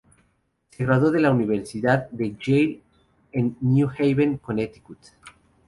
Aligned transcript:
Se 0.71 0.83
graduó 0.83 1.11
de 1.11 1.19
la 1.19 1.29
Universidad 1.29 2.09
de 2.09 2.35
Yale 2.43 2.81
en 3.33 3.55
New 3.61 3.87
Haven, 3.87 4.39
Connecticut. 4.39 4.97